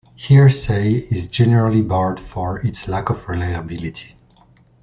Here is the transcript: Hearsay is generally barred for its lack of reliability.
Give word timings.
Hearsay 0.15 0.93
is 0.93 1.27
generally 1.27 1.83
barred 1.83 2.19
for 2.19 2.57
its 2.57 2.87
lack 2.87 3.11
of 3.11 3.29
reliability. 3.29 4.15